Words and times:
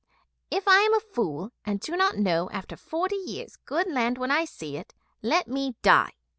If 0.49 0.67
I 0.67 0.77
am 0.79 0.95
a 0.95 0.99
fool 0.99 1.51
and 1.63 1.79
do 1.79 1.95
not 1.95 2.17
know, 2.17 2.49
after 2.49 2.75
forty 2.75 3.17
years, 3.17 3.55
good 3.55 3.87
land 3.87 4.17
when 4.17 4.31
I 4.31 4.45
see 4.45 4.75
it, 4.75 4.95
let 5.21 5.47
me 5.47 5.75
die! 5.83 6.13